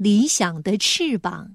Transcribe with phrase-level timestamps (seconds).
[0.00, 1.48] 理想的翅膀。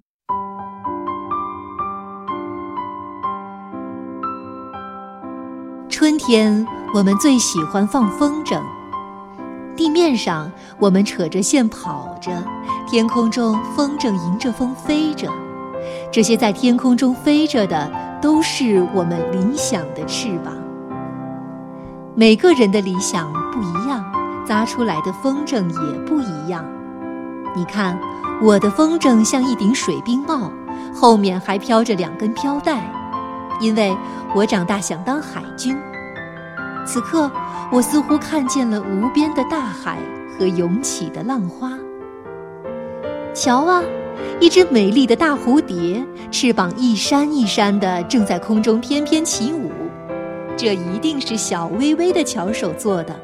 [5.88, 8.62] 春天，我们最喜欢放风筝。
[9.78, 12.34] 地面上，我们扯着线跑着；
[12.86, 15.32] 天空中，风筝迎着风飞着。
[16.12, 17.90] 这些在天空中飞着的，
[18.22, 20.54] 都是我们理想的翅膀。
[22.14, 24.04] 每个人的理想不一样，
[24.46, 26.66] 扎出来的风筝也不一样。
[27.56, 28.00] 你看，
[28.42, 30.52] 我的风筝像一顶水冰帽，
[30.94, 32.82] 后面还飘着两根飘带，
[33.62, 33.96] 因为
[34.36, 35.78] 我长大想当海军。
[36.86, 37.32] 此刻，
[37.72, 40.00] 我似乎看见了无边的大海
[40.38, 41.72] 和涌起的浪花。
[43.34, 43.84] 瞧啊，
[44.40, 49.72] 一只美丽的大蝴蝶，翅膀一扇一扇的，正在空中翩翩起舞。
[50.58, 53.16] 这一定是小微微的巧手做的。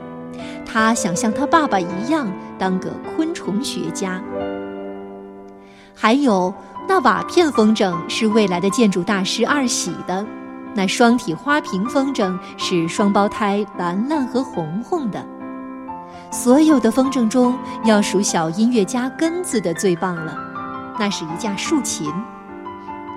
[0.65, 4.21] 他想像他爸爸一样，当个昆虫学家。
[5.95, 6.53] 还有
[6.87, 10.25] 那瓦片风筝，是未来的建筑大师二喜的。
[10.75, 15.25] 那双体花瓶风筝是双胞胎兰兰和红红的。
[16.31, 20.37] 所有的风筝中，要数小音乐家根子的最棒了。
[20.99, 22.11] 那是一架竖琴。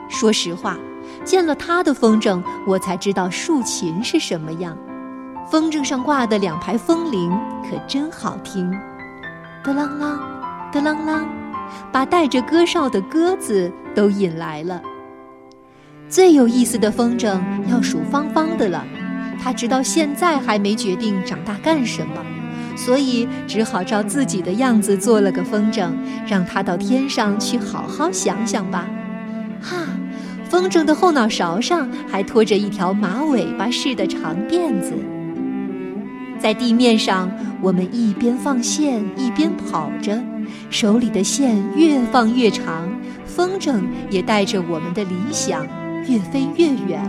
[0.09, 0.77] 说实话，
[1.25, 4.77] 见了他的风筝，我才知道竖琴是什么样。
[5.53, 7.31] 风筝上挂的两排风铃
[7.62, 8.70] 可真好听，
[9.62, 10.19] 德啷啷，
[10.72, 11.20] 德啷啷，
[11.92, 14.81] 把带着歌哨的鸽子都引来了。
[16.09, 17.39] 最有意思的风筝
[17.70, 18.83] 要数芳芳的了，
[19.42, 22.25] 她直到现在还没决定长大干什么，
[22.75, 25.91] 所以只好照自己的样子做了个风筝，
[26.27, 28.89] 让她到天上去好好想想吧。
[29.61, 29.77] 哈，
[30.48, 34.94] 风筝的后脑勺上还拖着一条马尾巴似的长辫子。
[36.42, 37.30] 在地面上，
[37.62, 40.20] 我们一边放线一边跑着，
[40.70, 42.92] 手里的线越放越长，
[43.24, 45.64] 风筝也带着我们的理想。
[46.08, 47.00] 越飞越远，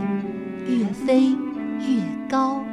[0.67, 1.31] 越飞
[1.79, 2.63] 越高。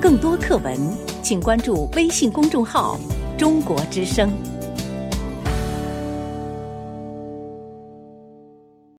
[0.00, 0.76] 更多课文，
[1.22, 2.98] 请关注微信公众号
[3.38, 4.28] “中国之声”。